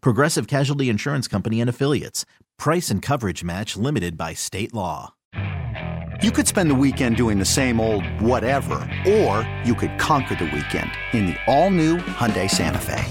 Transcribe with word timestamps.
Progressive 0.00 0.46
Casualty 0.46 0.88
Insurance 0.88 1.28
Company 1.28 1.60
and 1.60 1.70
Affiliates. 1.70 2.24
Price 2.58 2.90
and 2.90 3.02
coverage 3.02 3.44
match 3.44 3.76
limited 3.76 4.16
by 4.16 4.34
state 4.34 4.72
law. 4.72 5.14
You 6.22 6.30
could 6.30 6.46
spend 6.46 6.70
the 6.70 6.74
weekend 6.74 7.16
doing 7.16 7.38
the 7.38 7.44
same 7.44 7.78
old 7.78 8.04
whatever, 8.22 8.74
or 9.06 9.46
you 9.64 9.74
could 9.74 9.98
conquer 9.98 10.34
the 10.34 10.44
weekend 10.44 10.90
in 11.12 11.26
the 11.26 11.36
all-new 11.46 11.98
Hyundai 11.98 12.48
Santa 12.48 12.78
Fe. 12.78 13.04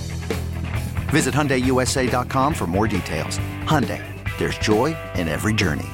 Visit 1.10 1.34
HyundaiUSA.com 1.36 2.54
for 2.56 2.66
more 2.66 2.88
details. 2.88 3.38
Hyundai, 3.66 4.02
there's 4.40 4.58
joy 4.58 4.96
in 5.14 5.28
every 5.28 5.54
journey. 5.54 5.86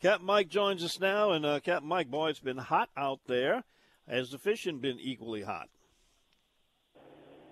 Captain 0.00 0.26
Mike 0.26 0.48
joins 0.48 0.82
us 0.82 0.98
now, 1.00 1.32
and 1.32 1.44
uh, 1.44 1.60
Captain 1.60 1.88
Mike, 1.88 2.08
boy, 2.08 2.30
it's 2.30 2.40
been 2.40 2.56
hot 2.56 2.88
out 2.96 3.20
there. 3.26 3.64
Has 4.08 4.30
the 4.30 4.38
fishing 4.38 4.78
been 4.78 4.98
equally 4.98 5.42
hot? 5.42 5.68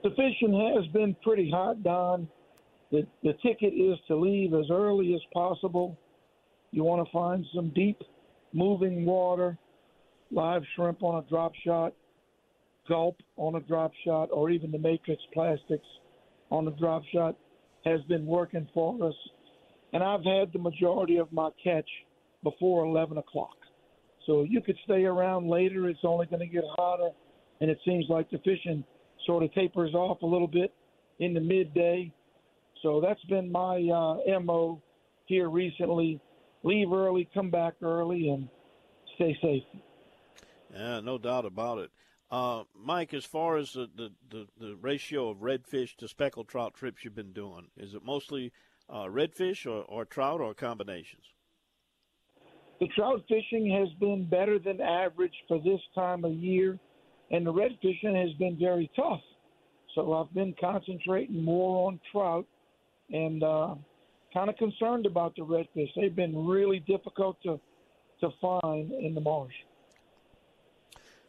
The 0.02 0.10
fishing 0.10 0.74
has 0.74 0.86
been 0.92 1.16
pretty 1.22 1.50
hot, 1.50 1.82
Don. 1.82 2.28
The, 2.92 3.06
the 3.22 3.32
ticket 3.42 3.74
is 3.74 3.98
to 4.08 4.16
leave 4.16 4.54
as 4.54 4.66
early 4.70 5.14
as 5.14 5.20
possible. 5.32 5.98
You 6.70 6.84
want 6.84 7.06
to 7.06 7.12
find 7.12 7.44
some 7.54 7.70
deep 7.74 8.00
moving 8.52 9.04
water, 9.04 9.58
live 10.30 10.62
shrimp 10.74 11.02
on 11.02 11.24
a 11.24 11.28
drop 11.28 11.52
shot, 11.64 11.92
gulp 12.88 13.16
on 13.36 13.56
a 13.56 13.60
drop 13.60 13.92
shot, 14.04 14.28
or 14.32 14.50
even 14.50 14.70
the 14.70 14.78
matrix 14.78 15.22
plastics 15.32 15.86
on 16.50 16.68
a 16.68 16.70
drop 16.72 17.02
shot 17.12 17.36
has 17.84 18.00
been 18.02 18.26
working 18.26 18.68
for 18.72 19.02
us. 19.06 19.14
And 19.92 20.02
I've 20.02 20.24
had 20.24 20.52
the 20.52 20.58
majority 20.58 21.16
of 21.16 21.32
my 21.32 21.50
catch 21.62 21.88
before 22.42 22.84
11 22.84 23.18
o'clock. 23.18 23.56
So 24.26 24.42
you 24.42 24.60
could 24.60 24.76
stay 24.84 25.04
around 25.04 25.48
later. 25.48 25.88
It's 25.88 26.00
only 26.04 26.26
going 26.26 26.40
to 26.40 26.52
get 26.52 26.64
hotter. 26.76 27.10
And 27.60 27.70
it 27.70 27.78
seems 27.84 28.06
like 28.08 28.30
the 28.30 28.38
fishing 28.38 28.84
sort 29.26 29.42
of 29.42 29.52
tapers 29.52 29.94
off 29.94 30.22
a 30.22 30.26
little 30.26 30.48
bit 30.48 30.72
in 31.18 31.34
the 31.34 31.40
midday. 31.40 32.12
So 32.82 33.00
that's 33.00 33.22
been 33.24 33.50
my 33.50 33.76
uh, 33.76 34.40
MO 34.40 34.80
here 35.26 35.48
recently. 35.48 36.20
Leave 36.62 36.92
early, 36.92 37.28
come 37.34 37.50
back 37.50 37.74
early, 37.82 38.28
and 38.30 38.48
stay 39.16 39.36
safe. 39.42 39.62
Yeah, 40.72 41.00
no 41.00 41.18
doubt 41.18 41.44
about 41.44 41.78
it. 41.78 41.90
Uh, 42.30 42.64
Mike, 42.74 43.14
as 43.14 43.24
far 43.24 43.56
as 43.56 43.72
the, 43.72 43.88
the, 43.96 44.10
the, 44.30 44.46
the, 44.58 44.76
ratio 44.76 45.28
of 45.28 45.38
redfish 45.38 45.94
to 45.96 46.08
speckled 46.08 46.48
trout 46.48 46.74
trips 46.74 47.04
you've 47.04 47.14
been 47.14 47.32
doing, 47.32 47.68
is 47.76 47.94
it 47.94 48.04
mostly 48.04 48.52
uh, 48.90 49.04
redfish 49.04 49.64
or, 49.64 49.84
or 49.84 50.04
trout 50.04 50.40
or 50.40 50.52
combinations? 50.52 51.22
The 52.80 52.88
trout 52.88 53.22
fishing 53.28 53.70
has 53.70 53.88
been 54.00 54.28
better 54.28 54.58
than 54.58 54.80
average 54.80 55.34
for 55.46 55.60
this 55.60 55.80
time 55.94 56.24
of 56.24 56.32
year, 56.32 56.80
and 57.30 57.46
the 57.46 57.52
red 57.52 57.72
fishing 57.82 58.14
has 58.14 58.32
been 58.38 58.56
very 58.58 58.90
tough. 58.96 59.20
So 59.94 60.12
I've 60.12 60.32
been 60.34 60.54
concentrating 60.60 61.42
more 61.42 61.88
on 61.88 62.00
trout 62.12 62.46
and 63.10 63.42
uh, 63.42 63.74
kind 64.32 64.50
of 64.50 64.56
concerned 64.56 65.06
about 65.06 65.34
the 65.36 65.42
redfish. 65.42 65.88
They've 65.96 66.14
been 66.14 66.46
really 66.46 66.80
difficult 66.80 67.42
to 67.44 67.60
to 68.20 68.30
find 68.40 68.92
in 68.92 69.14
the 69.14 69.20
marsh. 69.20 69.52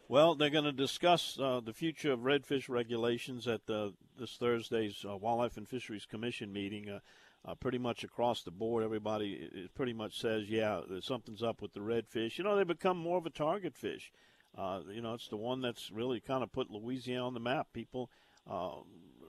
Well, 0.08 0.34
they're 0.34 0.48
going 0.48 0.64
to 0.64 0.72
discuss 0.72 1.38
uh, 1.38 1.60
the 1.62 1.74
future 1.74 2.12
of 2.12 2.20
redfish 2.20 2.70
regulations 2.70 3.46
at 3.46 3.66
this 3.66 4.36
Thursday's 4.38 5.04
uh, 5.06 5.14
Wildlife 5.18 5.58
and 5.58 5.68
Fisheries 5.68 6.06
Commission 6.06 6.52
meeting. 6.52 6.88
Uh, 6.88 7.00
uh, 7.44 7.54
pretty 7.54 7.78
much 7.78 8.02
across 8.04 8.42
the 8.42 8.50
board, 8.50 8.82
everybody 8.82 9.68
pretty 9.74 9.92
much 9.92 10.20
says, 10.20 10.48
yeah, 10.48 10.80
something's 11.00 11.42
up 11.42 11.62
with 11.62 11.72
the 11.72 11.80
redfish. 11.80 12.36
You 12.36 12.44
know, 12.44 12.56
they 12.56 12.64
become 12.64 12.98
more 12.98 13.16
of 13.16 13.26
a 13.26 13.30
target 13.30 13.76
fish. 13.76 14.10
Uh, 14.56 14.80
you 14.92 15.00
know, 15.00 15.14
it's 15.14 15.28
the 15.28 15.36
one 15.36 15.60
that's 15.60 15.90
really 15.90 16.20
kind 16.20 16.42
of 16.42 16.52
put 16.52 16.70
Louisiana 16.70 17.26
on 17.26 17.34
the 17.34 17.40
map. 17.40 17.68
People, 17.72 18.10
uh, 18.50 18.70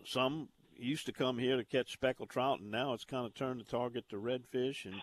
some 0.06 0.50
used 0.78 1.06
to 1.06 1.12
come 1.12 1.38
here 1.38 1.58
to 1.58 1.64
catch 1.64 1.92
speckled 1.92 2.30
trout, 2.30 2.60
and 2.60 2.72
now 2.72 2.94
it's 2.94 3.06
kind 3.06 3.26
of 3.26 3.34
turned 3.34 3.60
the 3.60 3.66
target 3.66 4.06
to 4.10 4.16
redfish. 4.16 4.86
And 4.86 5.02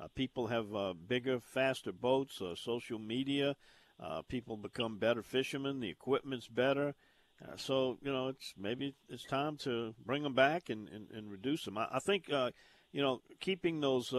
uh, 0.00 0.08
people 0.14 0.48
have 0.48 0.74
uh, 0.74 0.92
bigger, 0.92 1.40
faster 1.40 1.92
boats, 1.92 2.40
uh, 2.40 2.54
social 2.54 2.98
media. 2.98 3.56
Uh, 4.02 4.22
people 4.22 4.56
become 4.56 4.98
better 4.98 5.22
fishermen. 5.22 5.80
The 5.80 5.90
equipment's 5.90 6.48
better. 6.48 6.94
So 7.56 7.98
you 8.00 8.10
know, 8.10 8.28
it's 8.28 8.54
maybe 8.56 8.94
it's 9.08 9.24
time 9.24 9.58
to 9.58 9.94
bring 10.06 10.22
them 10.22 10.34
back 10.34 10.70
and, 10.70 10.88
and, 10.88 11.10
and 11.10 11.30
reduce 11.30 11.64
them. 11.64 11.76
I, 11.76 11.88
I 11.92 11.98
think 11.98 12.30
you 12.94 13.02
know 13.02 13.20
keeping 13.40 13.80
those 13.80 14.10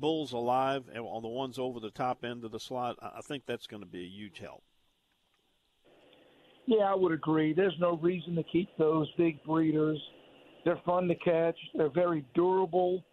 bulls 0.00 0.32
alive 0.32 0.84
on 0.96 1.22
the 1.22 1.28
ones 1.28 1.58
over 1.58 1.78
the 1.78 1.90
top 1.90 2.24
end 2.24 2.42
of 2.42 2.50
the 2.50 2.58
slot. 2.58 2.96
I, 3.00 3.18
I 3.18 3.20
think 3.20 3.44
that's 3.46 3.66
going 3.66 3.82
to 3.82 3.88
be 3.88 4.00
a 4.00 4.08
huge 4.08 4.38
help. 4.38 4.64
Yeah, 6.66 6.84
I 6.84 6.94
would 6.94 7.12
agree. 7.12 7.52
There's 7.52 7.76
no 7.78 7.98
reason 7.98 8.34
to 8.36 8.42
keep 8.44 8.70
those 8.78 9.08
big 9.18 9.44
breeders. 9.44 9.98
They're 10.64 10.80
fun 10.86 11.06
to 11.08 11.14
catch. 11.16 11.56
They're 11.74 11.90
very 11.90 12.24
durable, 12.34 13.04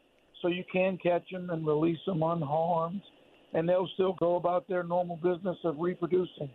so 0.42 0.48
you 0.48 0.64
can 0.72 0.98
catch 1.02 1.30
them 1.30 1.50
and 1.50 1.68
release 1.68 2.00
them 2.06 2.24
unharmed, 2.24 3.02
and 3.54 3.68
they'll 3.68 3.90
still 3.96 4.14
go 4.14 4.38
about 4.38 4.68
their 4.70 4.84
normal 4.84 5.18
business 5.18 5.58
of 5.66 5.76
reproducing. 5.78 6.50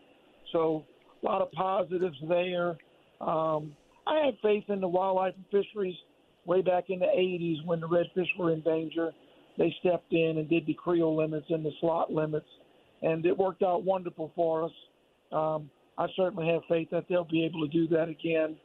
So 0.53 0.87
a 1.23 1.27
lot 1.27 1.43
of 1.43 1.53
positives 1.53 2.17
there. 2.27 2.79
Um, 3.21 3.77
I 4.07 4.25
have 4.25 4.35
faith 4.41 4.65
in 4.69 4.81
the 4.81 4.89
wildlife 4.89 5.35
and 5.35 5.45
fisheries 5.65 5.97
way 6.47 6.63
back 6.63 6.85
in 6.89 6.99
the 6.99 7.07
80s 7.07 7.65
when 7.65 7.81
the 7.81 7.89
redfish 7.89 8.29
were 8.39 8.53
in 8.53 8.61
danger. 8.61 9.13
They 9.57 9.75
stepped 9.81 10.13
in 10.13 10.39
and 10.39 10.49
did 10.49 10.67
the 10.67 10.75
creel 10.75 11.17
limits 11.17 11.47
and 11.51 11.65
the 11.65 11.73
slot 11.81 12.13
limits, 12.13 12.49
and 13.03 13.25
it 13.25 13.37
worked 13.37 13.63
out 13.63 13.85
wonderful 13.85 14.33
for 14.35 14.65
us. 14.65 14.73
Um, 15.33 15.71
I 15.97 16.07
certainly 16.17 16.49
have 16.49 16.63
faith 16.69 16.89
that 16.91 17.05
they'll 17.09 17.25
be 17.25 17.45
able 17.45 17.67
to 17.67 17.73
do 17.73 17.87
that 17.89 18.09
again. 18.09 18.57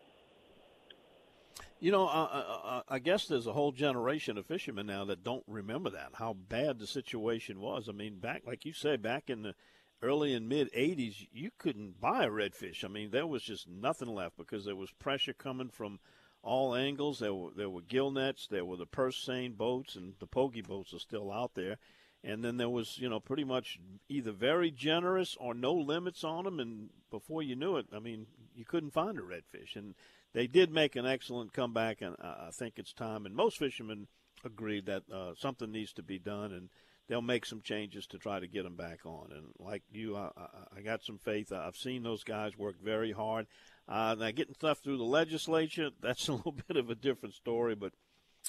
You 1.79 1.91
know, 1.91 2.07
uh, 2.07 2.43
uh, 2.65 2.81
I 2.89 2.99
guess 2.99 3.25
there's 3.27 3.47
a 3.47 3.53
whole 3.53 3.71
generation 3.71 4.37
of 4.37 4.45
fishermen 4.45 4.87
now 4.87 5.05
that 5.05 5.23
don't 5.23 5.45
remember 5.47 5.89
that 5.91 6.09
how 6.15 6.33
bad 6.33 6.77
the 6.77 6.87
situation 6.87 7.61
was. 7.61 7.87
I 7.87 7.93
mean, 7.93 8.19
back 8.19 8.41
like 8.45 8.65
you 8.65 8.73
say, 8.73 8.97
back 8.97 9.29
in 9.29 9.43
the 9.43 9.55
early 10.01 10.33
and 10.33 10.49
mid 10.49 10.71
80s, 10.73 11.27
you 11.31 11.51
couldn't 11.57 12.01
buy 12.01 12.25
a 12.25 12.29
redfish. 12.29 12.83
I 12.83 12.89
mean, 12.89 13.11
there 13.11 13.27
was 13.27 13.43
just 13.43 13.69
nothing 13.69 14.09
left 14.09 14.35
because 14.37 14.65
there 14.65 14.75
was 14.75 14.91
pressure 14.91 15.33
coming 15.33 15.69
from 15.69 15.99
all 16.41 16.75
angles. 16.75 17.19
There 17.19 17.33
were 17.33 17.51
there 17.55 17.69
were 17.69 17.81
gill 17.81 18.11
nets, 18.11 18.47
there 18.47 18.65
were 18.65 18.77
the 18.77 18.85
purse 18.85 19.17
seine 19.17 19.49
boats, 19.49 19.95
and 19.95 20.13
the 20.19 20.27
pogie 20.27 20.65
boats 20.65 20.93
are 20.93 20.99
still 20.99 21.31
out 21.31 21.55
there. 21.55 21.77
And 22.23 22.43
then 22.43 22.57
there 22.57 22.69
was 22.69 22.97
you 22.97 23.09
know 23.09 23.19
pretty 23.19 23.43
much 23.43 23.79
either 24.09 24.31
very 24.31 24.71
generous 24.71 25.37
or 25.39 25.53
no 25.53 25.73
limits 25.73 26.23
on 26.23 26.43
them 26.43 26.59
and 26.59 26.89
before 27.09 27.41
you 27.41 27.55
knew 27.55 27.77
it 27.77 27.87
i 27.95 27.99
mean 27.99 28.27
you 28.55 28.65
couldn't 28.65 28.91
find 28.91 29.17
a 29.17 29.21
redfish. 29.21 29.75
And 29.75 29.95
they 30.33 30.47
did 30.47 30.71
make 30.71 30.95
an 30.95 31.05
excellent 31.05 31.53
comeback 31.53 32.01
and 32.01 32.15
i 32.21 32.49
think 32.51 32.73
it's 32.77 32.93
time. 32.93 33.25
And 33.25 33.35
most 33.35 33.57
fishermen 33.57 34.07
agreed 34.45 34.85
that 34.85 35.03
uh, 35.13 35.33
something 35.37 35.71
needs 35.71 35.93
to 35.93 36.03
be 36.03 36.19
done 36.19 36.51
and 36.51 36.69
they'll 37.09 37.21
make 37.21 37.45
some 37.45 37.61
changes 37.61 38.07
to 38.07 38.17
try 38.17 38.39
to 38.39 38.47
get 38.47 38.63
them 38.63 38.77
back 38.77 39.05
on 39.05 39.31
and 39.35 39.47
like 39.59 39.83
you 39.91 40.15
i, 40.15 40.29
I 40.77 40.81
got 40.81 41.03
some 41.03 41.17
faith 41.17 41.51
i've 41.51 41.75
seen 41.75 42.03
those 42.03 42.23
guys 42.23 42.57
work 42.57 42.75
very 42.81 43.11
hard 43.11 43.47
uh, 43.89 44.15
now 44.17 44.31
getting 44.31 44.53
stuff 44.53 44.79
through 44.79 44.97
the 44.97 45.03
legislature 45.03 45.89
that's 46.01 46.29
a 46.29 46.33
little 46.33 46.55
bit 46.67 46.77
of 46.77 46.89
a 46.89 46.95
different 46.95 47.35
story 47.35 47.75
but 47.75 47.91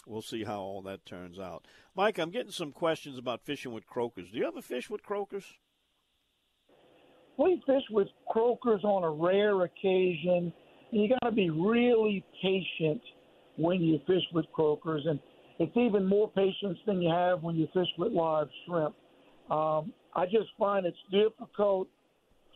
we'll 0.06 0.22
see 0.22 0.44
how 0.44 0.60
all 0.60 0.82
that 0.82 1.04
turns 1.04 1.38
out. 1.38 1.66
Mike, 1.94 2.18
I'm 2.18 2.30
getting 2.30 2.52
some 2.52 2.72
questions 2.72 3.18
about 3.18 3.44
fishing 3.44 3.72
with 3.72 3.86
croakers. 3.86 4.30
Do 4.30 4.38
you 4.38 4.46
ever 4.46 4.62
fish 4.62 4.88
with 4.90 5.02
croakers? 5.02 5.44
We 7.36 7.62
fish 7.66 7.82
with 7.90 8.08
croakers 8.28 8.84
on 8.84 9.04
a 9.04 9.10
rare 9.10 9.62
occasion. 9.64 10.52
You 10.90 11.08
got 11.08 11.28
to 11.28 11.32
be 11.32 11.50
really 11.50 12.24
patient 12.42 13.00
when 13.56 13.80
you 13.80 13.98
fish 14.06 14.22
with 14.32 14.46
croakers, 14.52 15.06
and 15.06 15.18
it's 15.60 15.76
even 15.76 16.06
more 16.06 16.30
patience 16.30 16.78
than 16.86 17.02
you 17.02 17.10
have 17.10 17.42
when 17.42 17.54
you 17.54 17.68
fish 17.74 17.86
with 17.98 18.12
live 18.12 18.48
shrimp. 18.66 18.94
Um, 19.50 19.92
I 20.16 20.24
just 20.24 20.48
find 20.58 20.86
it's 20.86 20.96
difficult 21.12 21.86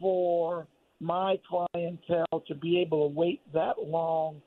for 0.01 0.67
my 1.01 1.39
clientele 1.47 2.43
to 2.49 2.55
be 2.55 2.81
able 2.81 3.09
to 3.09 3.15
wait 3.15 3.43
that 3.53 3.75
long 3.79 4.41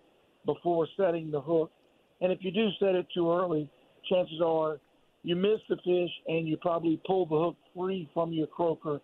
before 0.47 0.87
setting 0.97 1.29
the 1.29 1.39
hook. 1.39 1.71
And 2.19 2.31
if 2.31 2.39
you 2.41 2.49
do 2.49 2.69
set 2.79 2.95
it 2.95 3.05
too 3.13 3.31
early, 3.31 3.69
chances 4.09 4.41
are 4.43 4.79
you 5.21 5.35
miss 5.35 5.59
the 5.69 5.75
fish 5.77 6.11
and 6.27 6.47
you 6.47 6.57
probably 6.57 6.99
pull 7.05 7.27
the 7.27 7.37
hook 7.37 7.57
free 7.75 8.09
from 8.11 8.33
your 8.33 8.47
croaker. 8.47 8.99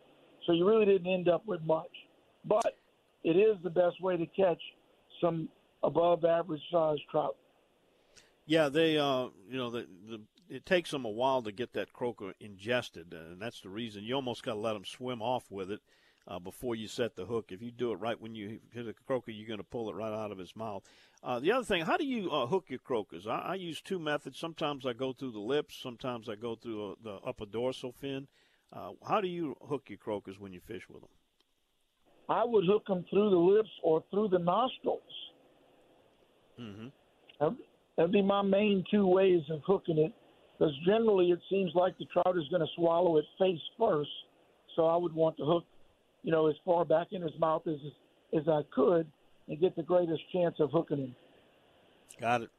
So 0.47 0.53
you 0.53 0.67
really 0.67 0.85
didn't 0.85 1.13
end 1.13 1.29
up 1.29 1.45
with 1.45 1.61
much. 1.61 1.91
But 2.43 2.75
it 3.23 3.37
is 3.37 3.57
the 3.63 3.69
best 3.69 4.01
way 4.01 4.17
to 4.17 4.25
catch 4.25 4.61
some 5.21 5.47
above 5.83 6.25
average 6.25 6.61
size 6.71 6.97
trout. 7.11 7.35
Yeah, 8.45 8.69
they, 8.69 8.97
uh, 8.97 9.27
you 9.49 9.57
know, 9.57 9.69
the, 9.69 9.87
the 10.07 10.21
it 10.49 10.65
takes 10.65 10.91
them 10.91 11.05
a 11.05 11.09
while 11.09 11.41
to 11.41 11.51
get 11.51 11.73
that 11.73 11.93
croaker 11.93 12.33
ingested, 12.39 13.13
and 13.13 13.41
that's 13.41 13.61
the 13.61 13.69
reason 13.69 14.03
you 14.03 14.15
almost 14.15 14.43
got 14.43 14.53
to 14.53 14.59
let 14.59 14.73
them 14.73 14.85
swim 14.85 15.21
off 15.21 15.45
with 15.49 15.71
it 15.71 15.79
uh, 16.27 16.39
before 16.39 16.75
you 16.75 16.87
set 16.87 17.15
the 17.15 17.25
hook. 17.25 17.51
If 17.51 17.61
you 17.61 17.71
do 17.71 17.91
it 17.91 17.95
right 17.95 18.19
when 18.19 18.35
you 18.35 18.59
hit 18.71 18.87
a 18.87 18.93
croaker, 18.93 19.31
you're 19.31 19.47
going 19.47 19.59
to 19.59 19.63
pull 19.63 19.89
it 19.89 19.95
right 19.95 20.13
out 20.13 20.31
of 20.31 20.37
his 20.37 20.55
mouth. 20.55 20.83
Uh, 21.23 21.39
the 21.39 21.51
other 21.51 21.63
thing, 21.63 21.85
how 21.85 21.97
do 21.97 22.05
you 22.05 22.29
uh, 22.31 22.45
hook 22.45 22.65
your 22.67 22.79
croakers? 22.79 23.27
I, 23.27 23.37
I, 23.37 23.55
use 23.55 23.81
two 23.81 23.97
methods. 23.97 24.37
Sometimes 24.37 24.85
I 24.85 24.91
go 24.91 25.13
through 25.13 25.31
the 25.31 25.39
lips. 25.39 25.79
Sometimes 25.81 26.27
I 26.27 26.35
go 26.35 26.55
through 26.55 26.91
uh, 26.91 26.95
the 27.01 27.13
upper 27.25 27.45
dorsal 27.45 27.93
fin. 27.93 28.27
Uh, 28.73 28.91
how 29.07 29.21
do 29.21 29.27
you 29.27 29.55
hook 29.69 29.83
your 29.87 29.97
croakers 29.97 30.37
when 30.37 30.51
you 30.51 30.59
fish 30.59 30.83
with 30.89 31.01
them? 31.01 31.09
I 32.27 32.43
would 32.43 32.65
hook 32.65 32.87
them 32.87 33.05
through 33.09 33.29
the 33.29 33.37
lips 33.37 33.69
or 33.83 34.03
through 34.11 34.29
the 34.29 34.39
nostrils. 34.39 35.01
Mm-hmm. 36.59 36.87
That'd 37.95 38.11
be 38.11 38.21
my 38.21 38.41
main 38.41 38.83
two 38.89 39.05
ways 39.05 39.41
of 39.51 39.61
hooking 39.65 39.99
it, 39.99 40.11
because 40.57 40.73
generally 40.85 41.31
it 41.31 41.39
seems 41.49 41.71
like 41.75 41.97
the 41.97 42.05
trout 42.05 42.37
is 42.37 42.47
going 42.49 42.61
to 42.61 42.73
swallow 42.75 43.17
it 43.17 43.25
face 43.39 43.59
first. 43.77 44.09
So 44.75 44.87
I 44.87 44.95
would 44.95 45.13
want 45.13 45.37
to 45.37 45.45
hook, 45.45 45.65
you 46.23 46.31
know, 46.31 46.47
as 46.47 46.55
far 46.65 46.85
back 46.85 47.07
in 47.11 47.21
his 47.21 47.37
mouth 47.39 47.67
as 47.67 47.77
as 48.35 48.47
I 48.47 48.61
could, 48.73 49.05
and 49.47 49.59
get 49.59 49.75
the 49.75 49.83
greatest 49.83 50.21
chance 50.31 50.55
of 50.59 50.71
hooking 50.71 50.97
him. 50.97 51.15
Got 52.19 52.41
it, 52.41 52.49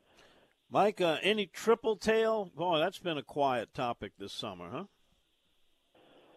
Mike. 0.71 1.01
Uh, 1.01 1.19
any 1.23 1.47
triple 1.47 1.97
tail? 1.97 2.53
Boy, 2.57 2.79
that's 2.79 2.99
been 2.99 3.19
a 3.19 3.23
quiet 3.23 3.75
topic 3.75 4.13
this 4.19 4.33
summer, 4.33 4.69
huh? 4.71 4.85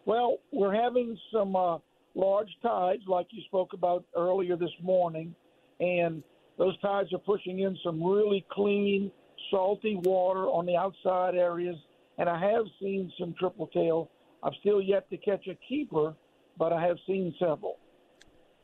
Well, 0.05 0.37
we're 0.51 0.73
having 0.73 1.19
some 1.31 1.55
uh, 1.55 1.77
large 2.15 2.49
tides, 2.63 3.03
like 3.07 3.27
you 3.29 3.43
spoke 3.43 3.73
about 3.73 4.05
earlier 4.15 4.55
this 4.55 4.71
morning, 4.81 5.35
and 5.79 6.23
those 6.57 6.79
tides 6.79 7.13
are 7.13 7.19
pushing 7.19 7.59
in 7.59 7.77
some 7.83 8.03
really 8.03 8.45
clean, 8.51 9.11
salty 9.51 9.95
water 9.95 10.45
on 10.47 10.65
the 10.65 10.75
outside 10.75 11.35
areas, 11.35 11.75
and 12.17 12.27
I 12.27 12.39
have 12.39 12.65
seen 12.79 13.11
some 13.19 13.33
triple 13.39 13.67
tail. 13.67 14.09
I've 14.43 14.53
still 14.59 14.81
yet 14.81 15.09
to 15.09 15.17
catch 15.17 15.47
a 15.47 15.57
keeper, 15.67 16.15
but 16.57 16.73
I 16.73 16.81
have 16.85 16.97
seen 17.05 17.33
several. 17.39 17.77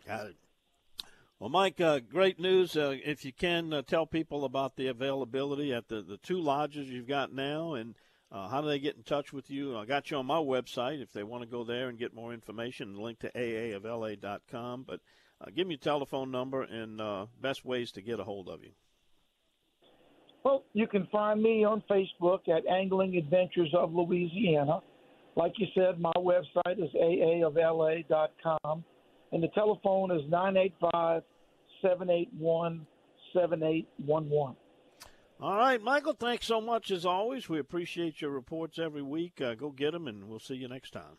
Got 0.05 0.27
it. 0.27 0.35
Well, 1.39 1.49
Mike, 1.49 1.81
uh, 1.81 1.99
great 1.99 2.39
news. 2.39 2.77
Uh, 2.77 2.95
if 3.03 3.25
you 3.25 3.33
can 3.33 3.73
uh, 3.73 3.81
tell 3.81 4.05
people 4.05 4.45
about 4.45 4.75
the 4.75 4.87
availability 4.87 5.73
at 5.73 5.89
the, 5.89 6.01
the 6.01 6.17
two 6.17 6.39
lodges 6.39 6.89
you've 6.89 7.07
got 7.07 7.33
now 7.33 7.73
and 7.73 7.95
uh, 8.31 8.47
how 8.47 8.61
do 8.61 8.67
they 8.67 8.79
get 8.79 8.95
in 8.95 9.03
touch 9.03 9.31
with 9.31 9.51
you? 9.51 9.77
I 9.77 9.85
got 9.85 10.09
you 10.09 10.17
on 10.17 10.25
my 10.25 10.37
website 10.37 11.03
if 11.03 11.13
they 11.13 11.21
want 11.21 11.43
to 11.43 11.49
go 11.49 11.63
there 11.63 11.87
and 11.89 11.99
get 11.99 12.15
more 12.15 12.33
information. 12.33 12.95
Link 12.95 13.19
to 13.19 13.31
aaofla.com. 13.31 14.85
But 14.87 15.01
uh, 15.43 15.51
give 15.55 15.67
me 15.67 15.73
your 15.73 15.79
telephone 15.79 16.31
number 16.31 16.63
and 16.63 17.01
uh, 17.01 17.25
best 17.41 17.65
ways 17.65 17.91
to 17.93 18.01
get 18.01 18.19
a 18.19 18.23
hold 18.23 18.47
of 18.49 18.63
you. 18.63 18.71
Well, 20.43 20.63
you 20.73 20.87
can 20.87 21.07
find 21.11 21.41
me 21.41 21.63
on 21.63 21.83
Facebook 21.89 22.49
at 22.49 22.67
Angling 22.67 23.15
Adventures 23.15 23.73
of 23.73 23.93
Louisiana. 23.93 24.79
Like 25.35 25.53
you 25.57 25.67
said, 25.73 25.99
my 25.99 26.11
website 26.17 26.83
is 26.83 26.89
aaofla.com, 26.93 28.83
and 29.31 29.43
the 29.43 29.47
telephone 29.49 30.11
is 30.11 30.21
985 30.29 31.23
781 31.81 32.85
7811. 33.33 34.55
All 35.39 35.57
right, 35.57 35.81
Michael, 35.81 36.13
thanks 36.13 36.45
so 36.45 36.61
much 36.61 36.91
as 36.91 37.05
always. 37.05 37.49
We 37.49 37.59
appreciate 37.59 38.21
your 38.21 38.31
reports 38.31 38.77
every 38.79 39.01
week. 39.01 39.41
Uh, 39.41 39.55
go 39.55 39.71
get 39.71 39.91
them, 39.91 40.07
and 40.07 40.29
we'll 40.29 40.39
see 40.39 40.55
you 40.55 40.67
next 40.67 40.91
time. 40.91 41.17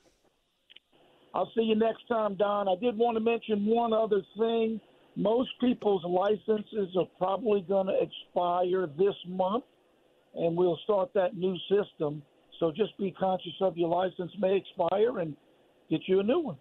I'll 1.35 1.51
see 1.57 1.63
you 1.63 1.75
next 1.75 2.07
time, 2.07 2.37
Don. 2.37 2.69
I 2.69 2.77
did 2.81 2.97
want 2.97 3.17
to 3.17 3.21
mention 3.21 3.67
one 3.67 3.93
other 3.93 4.23
thing. 4.39 4.81
Most 5.17 5.51
people's 5.61 6.05
licenses 6.05 6.97
are 6.97 7.09
probably 7.19 7.61
going 7.63 7.89
to 7.89 7.99
expire 8.01 8.87
this 8.97 9.15
month, 9.27 9.65
and 10.35 10.57
we'll 10.57 10.79
start 10.85 11.11
that 11.15 11.37
new 11.37 11.57
system. 11.69 12.23
So 12.61 12.71
just 12.71 12.97
be 12.99 13.11
conscious 13.11 13.53
of 13.61 13.77
your 13.77 13.89
license 13.89 14.31
may 14.39 14.57
expire 14.57 15.19
and 15.19 15.37
get 15.91 16.03
you 16.07 16.21
a 16.21 16.23
new 16.23 16.39
one. 16.39 16.57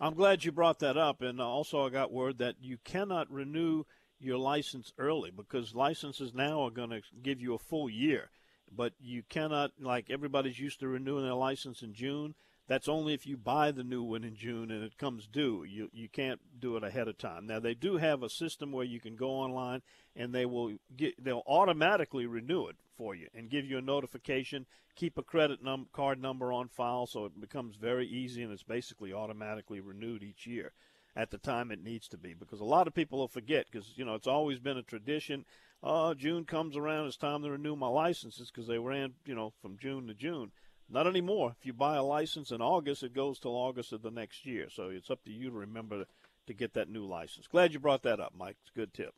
I'm 0.00 0.14
glad 0.14 0.44
you 0.44 0.50
brought 0.50 0.80
that 0.80 0.96
up. 0.96 1.22
And 1.22 1.40
also, 1.40 1.86
I 1.86 1.90
got 1.90 2.12
word 2.12 2.38
that 2.38 2.56
you 2.60 2.78
cannot 2.84 3.30
renew 3.30 3.84
your 4.18 4.38
license 4.38 4.92
early 4.98 5.30
because 5.30 5.76
licenses 5.76 6.34
now 6.34 6.62
are 6.62 6.70
going 6.70 6.90
to 6.90 7.02
give 7.22 7.40
you 7.40 7.54
a 7.54 7.58
full 7.58 7.88
year. 7.88 8.30
But 8.74 8.94
you 9.00 9.22
cannot, 9.28 9.72
like 9.80 10.10
everybody's 10.10 10.58
used 10.58 10.80
to 10.80 10.88
renewing 10.88 11.24
their 11.24 11.34
license 11.34 11.82
in 11.82 11.94
June. 11.94 12.34
That's 12.68 12.86
only 12.86 13.14
if 13.14 13.26
you 13.26 13.38
buy 13.38 13.70
the 13.72 13.82
new 13.82 14.02
one 14.02 14.24
in 14.24 14.36
June 14.36 14.70
and 14.70 14.84
it 14.84 14.98
comes 14.98 15.26
due. 15.26 15.64
You 15.64 15.88
you 15.92 16.08
can't 16.08 16.60
do 16.60 16.76
it 16.76 16.84
ahead 16.84 17.08
of 17.08 17.16
time. 17.16 17.46
Now 17.46 17.58
they 17.60 17.74
do 17.74 17.96
have 17.96 18.22
a 18.22 18.28
system 18.28 18.72
where 18.72 18.84
you 18.84 19.00
can 19.00 19.16
go 19.16 19.30
online 19.30 19.80
and 20.14 20.34
they 20.34 20.44
will 20.44 20.74
get 20.94 21.22
they'll 21.22 21.42
automatically 21.46 22.26
renew 22.26 22.66
it 22.66 22.76
for 22.94 23.14
you 23.14 23.28
and 23.34 23.48
give 23.48 23.64
you 23.64 23.78
a 23.78 23.82
notification. 23.82 24.66
Keep 24.94 25.16
a 25.16 25.22
credit 25.22 25.62
num- 25.62 25.88
card 25.92 26.20
number 26.20 26.52
on 26.52 26.68
file 26.68 27.06
so 27.06 27.24
it 27.24 27.40
becomes 27.40 27.76
very 27.76 28.06
easy 28.06 28.42
and 28.42 28.52
it's 28.52 28.62
basically 28.62 29.14
automatically 29.14 29.80
renewed 29.80 30.22
each 30.22 30.46
year 30.46 30.72
at 31.16 31.30
the 31.30 31.38
time 31.38 31.70
it 31.70 31.82
needs 31.82 32.06
to 32.08 32.18
be 32.18 32.34
because 32.34 32.60
a 32.60 32.64
lot 32.64 32.86
of 32.86 32.94
people 32.94 33.18
will 33.18 33.28
forget 33.28 33.66
because 33.70 33.94
you 33.96 34.04
know 34.04 34.14
it's 34.14 34.26
always 34.26 34.58
been 34.58 34.76
a 34.76 34.82
tradition. 34.82 35.46
Oh, 35.82 36.12
June 36.12 36.44
comes 36.44 36.76
around, 36.76 37.06
it's 37.06 37.16
time 37.16 37.42
to 37.44 37.50
renew 37.50 37.76
my 37.76 37.88
licenses 37.88 38.50
because 38.50 38.66
they 38.66 38.78
ran 38.78 39.14
you 39.24 39.34
know 39.34 39.54
from 39.62 39.78
June 39.78 40.06
to 40.08 40.14
June. 40.14 40.52
Not 40.90 41.06
anymore. 41.06 41.54
If 41.58 41.66
you 41.66 41.72
buy 41.72 41.96
a 41.96 42.02
license 42.02 42.50
in 42.50 42.62
August, 42.62 43.02
it 43.02 43.14
goes 43.14 43.38
till 43.38 43.54
August 43.54 43.92
of 43.92 44.02
the 44.02 44.10
next 44.10 44.46
year. 44.46 44.68
So 44.70 44.88
it's 44.88 45.10
up 45.10 45.22
to 45.24 45.30
you 45.30 45.50
to 45.50 45.56
remember 45.56 46.06
to 46.46 46.54
get 46.54 46.74
that 46.74 46.88
new 46.88 47.04
license. 47.04 47.46
Glad 47.46 47.74
you 47.74 47.78
brought 47.78 48.02
that 48.04 48.20
up, 48.20 48.32
Mike. 48.36 48.56
It's 48.62 48.70
a 48.74 48.78
good 48.78 48.94
tip. 48.94 49.14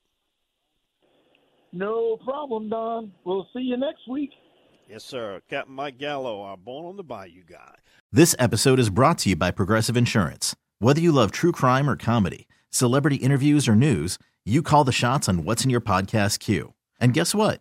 No 1.73 2.17
problem, 2.17 2.69
Don. 2.69 3.13
We'll 3.25 3.47
see 3.53 3.61
you 3.61 3.77
next 3.77 4.09
week. 4.09 4.31
Yes, 4.89 5.05
sir. 5.05 5.41
Captain 5.49 5.73
Mike 5.73 5.99
Gallo, 5.99 6.43
our 6.43 6.57
Born 6.57 6.87
on 6.87 6.97
the 6.97 7.05
Bayou 7.05 7.45
guy. 7.49 7.77
This 8.11 8.35
episode 8.41 8.81
is 8.81 8.91
brought 8.91 9.19
to 9.19 9.31
you 9.31 9.37
by 9.37 9.53
Progressive 9.53 9.97
Insurance. 9.97 10.57
Whether 10.81 11.01
you 11.01 11.13
love 11.13 11.31
true 11.31 11.53
crime 11.53 11.89
or 11.89 11.95
comedy, 11.95 12.49
celebrity 12.71 13.17
interviews 13.17 13.69
or 13.69 13.77
news, 13.77 14.19
you 14.45 14.63
call 14.63 14.83
the 14.83 14.91
shots 14.91 15.29
on 15.29 15.45
what's 15.45 15.63
in 15.63 15.71
your 15.71 15.81
podcast 15.81 16.41
queue. 16.41 16.75
And 17.01 17.15
guess 17.15 17.33
what? 17.33 17.61